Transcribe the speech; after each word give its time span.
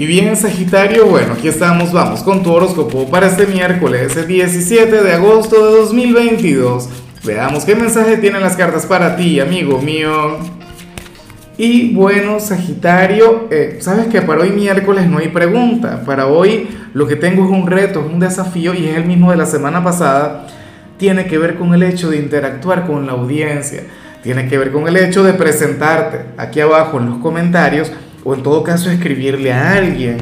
Y 0.00 0.06
bien, 0.06 0.36
Sagitario, 0.36 1.06
bueno, 1.06 1.32
aquí 1.32 1.48
estamos, 1.48 1.92
vamos 1.92 2.22
con 2.22 2.44
tu 2.44 2.52
horóscopo 2.52 3.10
para 3.10 3.26
este 3.26 3.46
miércoles 3.46 4.28
17 4.28 5.02
de 5.02 5.12
agosto 5.12 5.56
de 5.56 5.76
2022. 5.78 6.88
Veamos 7.24 7.64
qué 7.64 7.74
mensaje 7.74 8.16
tienen 8.18 8.40
las 8.40 8.54
cartas 8.54 8.86
para 8.86 9.16
ti, 9.16 9.40
amigo 9.40 9.82
mío. 9.82 10.38
Y 11.56 11.92
bueno, 11.94 12.38
Sagitario, 12.38 13.48
eh, 13.50 13.78
sabes 13.80 14.06
que 14.06 14.22
para 14.22 14.42
hoy 14.42 14.50
miércoles 14.50 15.08
no 15.08 15.18
hay 15.18 15.30
pregunta. 15.30 16.04
Para 16.06 16.28
hoy 16.28 16.68
lo 16.94 17.08
que 17.08 17.16
tengo 17.16 17.44
es 17.44 17.50
un 17.50 17.66
reto, 17.66 17.98
es 17.98 18.06
un 18.06 18.20
desafío 18.20 18.74
y 18.74 18.86
es 18.86 18.96
el 18.96 19.04
mismo 19.04 19.32
de 19.32 19.36
la 19.36 19.46
semana 19.46 19.82
pasada. 19.82 20.46
Tiene 20.96 21.26
que 21.26 21.38
ver 21.38 21.56
con 21.56 21.74
el 21.74 21.82
hecho 21.82 22.08
de 22.08 22.18
interactuar 22.18 22.86
con 22.86 23.04
la 23.04 23.14
audiencia. 23.14 23.82
Tiene 24.22 24.46
que 24.46 24.58
ver 24.58 24.70
con 24.70 24.86
el 24.86 24.96
hecho 24.96 25.24
de 25.24 25.32
presentarte 25.32 26.20
aquí 26.36 26.60
abajo 26.60 27.00
en 27.00 27.06
los 27.06 27.18
comentarios 27.18 27.90
o 28.28 28.34
en 28.34 28.42
todo 28.42 28.62
caso 28.62 28.90
escribirle 28.90 29.54
a 29.54 29.72
alguien. 29.72 30.18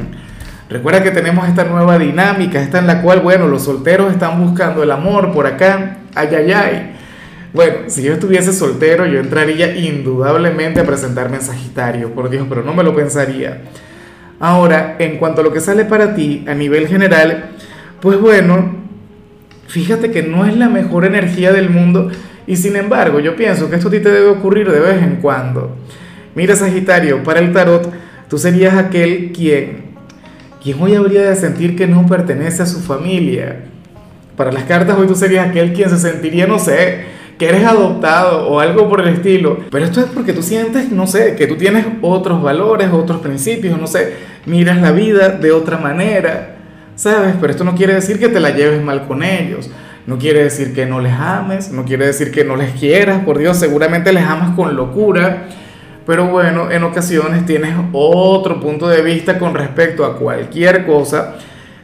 Recuerda 0.69 1.03
que 1.03 1.11
tenemos 1.11 1.45
esta 1.45 1.65
nueva 1.65 1.99
dinámica, 1.99 2.61
esta 2.61 2.79
en 2.79 2.87
la 2.87 3.01
cual, 3.01 3.19
bueno, 3.19 3.49
los 3.49 3.63
solteros 3.63 4.13
están 4.13 4.41
buscando 4.41 4.81
el 4.81 4.91
amor 4.91 5.33
por 5.33 5.45
acá, 5.45 5.97
ay, 6.15 6.29
ay, 6.33 6.51
ay. 6.53 6.91
Bueno, 7.53 7.75
si 7.87 8.03
yo 8.03 8.13
estuviese 8.13 8.53
soltero, 8.53 9.05
yo 9.05 9.19
entraría 9.19 9.75
indudablemente 9.75 10.79
a 10.79 10.85
presentarme 10.85 11.35
en 11.35 11.41
Sagitario, 11.41 12.13
por 12.13 12.29
Dios, 12.29 12.45
pero 12.47 12.63
no 12.63 12.73
me 12.73 12.81
lo 12.81 12.95
pensaría. 12.95 13.63
Ahora, 14.39 14.95
en 14.99 15.17
cuanto 15.17 15.41
a 15.41 15.43
lo 15.43 15.51
que 15.51 15.59
sale 15.59 15.83
para 15.83 16.15
ti 16.15 16.45
a 16.47 16.53
nivel 16.53 16.87
general, 16.87 17.49
pues 17.99 18.17
bueno, 18.21 18.73
fíjate 19.67 20.11
que 20.11 20.23
no 20.23 20.45
es 20.45 20.55
la 20.55 20.69
mejor 20.69 21.03
energía 21.03 21.51
del 21.51 21.69
mundo 21.69 22.09
y 22.45 22.55
sin 22.55 22.77
embargo 22.77 23.19
yo 23.19 23.35
pienso 23.35 23.69
que 23.69 23.75
esto 23.75 23.89
a 23.89 23.91
ti 23.91 23.99
te 23.99 24.11
debe 24.11 24.29
ocurrir 24.29 24.71
de 24.71 24.79
vez 24.79 25.03
en 25.03 25.17
cuando. 25.17 25.75
Mira 26.37 26.55
Sagitario, 26.55 27.23
para 27.23 27.39
el 27.39 27.51
tarot, 27.51 27.91
tú 28.29 28.37
serías 28.37 28.75
aquel 28.75 29.31
quien, 29.31 29.85
quien 30.61 30.79
hoy 30.79 30.93
habría 30.93 31.23
de 31.27 31.35
sentir 31.35 31.75
que 31.75 31.87
no 31.87 32.05
pertenece 32.05 32.61
a 32.61 32.67
su 32.67 32.79
familia. 32.79 33.61
Para 34.35 34.51
las 34.51 34.65
cartas 34.65 34.95
hoy 34.99 35.07
tú 35.07 35.15
serías 35.15 35.49
aquel 35.49 35.73
quien 35.73 35.89
se 35.89 35.97
sentiría, 35.97 36.45
no 36.45 36.59
sé, 36.59 37.05
que 37.39 37.49
eres 37.49 37.65
adoptado 37.65 38.49
o 38.49 38.59
algo 38.59 38.87
por 38.87 39.01
el 39.01 39.15
estilo. 39.15 39.61
Pero 39.71 39.83
esto 39.83 39.99
es 39.99 40.05
porque 40.13 40.31
tú 40.31 40.43
sientes, 40.43 40.91
no 40.91 41.07
sé, 41.07 41.35
que 41.35 41.47
tú 41.47 41.55
tienes 41.55 41.87
otros 42.03 42.39
valores, 42.43 42.89
otros 42.93 43.19
principios, 43.19 43.81
no 43.81 43.87
sé, 43.87 44.13
miras 44.45 44.79
la 44.79 44.91
vida 44.91 45.29
de 45.29 45.51
otra 45.51 45.79
manera, 45.79 46.57
¿sabes? 46.95 47.33
Pero 47.41 47.49
esto 47.49 47.63
no 47.63 47.73
quiere 47.73 47.95
decir 47.95 48.19
que 48.19 48.29
te 48.29 48.39
la 48.39 48.51
lleves 48.51 48.83
mal 48.83 49.07
con 49.07 49.23
ellos. 49.23 49.71
No 50.05 50.19
quiere 50.19 50.43
decir 50.43 50.75
que 50.75 50.85
no 50.85 51.01
les 51.01 51.13
ames, 51.13 51.71
no 51.71 51.83
quiere 51.83 52.05
decir 52.05 52.29
que 52.29 52.43
no 52.43 52.55
les 52.57 52.73
quieras, 52.73 53.23
por 53.25 53.39
Dios, 53.39 53.57
seguramente 53.57 54.13
les 54.13 54.23
amas 54.23 54.55
con 54.55 54.75
locura 54.75 55.47
pero 56.07 56.27
bueno, 56.27 56.71
en 56.71 56.83
ocasiones 56.85 57.45
tienes 57.45 57.75
otro 57.91 58.61
punto 58.61 58.87
de 58.87 59.01
vista 59.01 59.37
con 59.37 59.53
respecto 59.53 60.05
a 60.05 60.17
cualquier 60.17 60.85
cosa. 60.85 61.35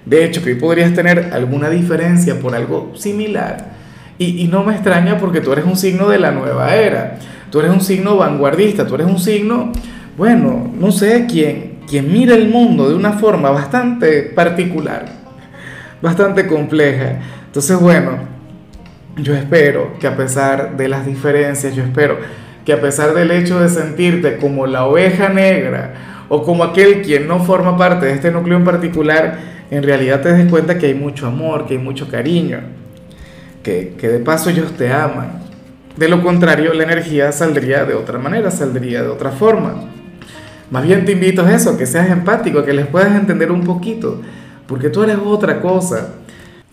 De 0.05 0.23
hecho, 0.23 0.41
que 0.41 0.55
podrías 0.55 0.93
tener 0.93 1.31
alguna 1.33 1.69
diferencia 1.69 2.39
por 2.39 2.55
algo 2.55 2.93
similar. 2.95 3.73
Y, 4.17 4.47
no 4.47 4.63
me 4.63 4.75
extraña 4.75 5.17
porque 5.17 5.41
tú 5.41 5.51
eres 5.51 5.65
un 5.65 5.75
signo 5.75 6.07
de 6.07 6.19
la 6.19 6.31
nueva 6.31 6.73
era. 6.73 7.17
Tú 7.51 7.59
eres 7.59 7.71
un 7.71 7.81
signo 7.81 8.15
vanguardista, 8.15 8.87
tú 8.87 8.95
eres 8.95 9.07
un 9.07 9.19
signo, 9.19 9.73
bueno, 10.17 10.71
no 10.73 10.93
sé, 10.93 11.25
quien, 11.29 11.79
quien 11.89 12.09
mira 12.09 12.33
el 12.33 12.47
mundo 12.47 12.87
de 12.87 12.95
una 12.95 13.13
forma 13.13 13.49
bastante 13.49 14.23
particular, 14.23 15.05
bastante 16.01 16.47
compleja. 16.47 17.19
Entonces, 17.47 17.77
bueno, 17.77 18.11
yo 19.17 19.35
espero 19.35 19.99
que 19.99 20.07
a 20.07 20.15
pesar 20.15 20.77
de 20.77 20.87
las 20.87 21.05
diferencias, 21.05 21.75
yo 21.75 21.83
espero 21.83 22.19
que 22.65 22.73
a 22.73 22.81
pesar 22.81 23.13
del 23.13 23.31
hecho 23.31 23.59
de 23.59 23.69
sentirte 23.69 24.37
como 24.37 24.67
la 24.67 24.85
oveja 24.85 25.29
negra 25.29 26.25
o 26.29 26.43
como 26.43 26.63
aquel 26.63 27.01
quien 27.01 27.27
no 27.27 27.43
forma 27.43 27.77
parte 27.77 28.05
de 28.05 28.13
este 28.13 28.31
núcleo 28.31 28.57
en 28.57 28.63
particular, 28.63 29.39
en 29.69 29.83
realidad 29.83 30.21
te 30.21 30.33
des 30.33 30.49
cuenta 30.49 30.77
que 30.77 30.87
hay 30.87 30.93
mucho 30.93 31.27
amor, 31.27 31.65
que 31.65 31.73
hay 31.73 31.79
mucho 31.79 32.07
cariño, 32.07 32.61
que, 33.61 33.95
que 33.97 34.07
de 34.07 34.19
paso 34.19 34.49
ellos 34.49 34.71
te 34.77 34.91
aman. 34.91 35.43
De 35.97 36.07
lo 36.07 36.23
contrario, 36.23 36.73
la 36.73 36.83
energía 36.83 37.31
saldría 37.31 37.85
de 37.85 37.93
otra 37.93 38.17
manera, 38.17 38.49
saldría 38.49 39.03
de 39.03 39.09
otra 39.09 39.31
forma. 39.31 39.89
Más 40.71 40.83
bien 40.83 41.05
te 41.05 41.11
invito 41.11 41.43
a 41.43 41.53
eso, 41.53 41.77
que 41.77 41.85
seas 41.85 42.09
empático, 42.09 42.63
que 42.63 42.73
les 42.73 42.87
puedas 42.87 43.15
entender 43.15 43.51
un 43.51 43.63
poquito, 43.63 44.21
porque 44.65 44.89
tú 44.89 45.03
eres 45.03 45.17
otra 45.23 45.61
cosa. 45.61 46.15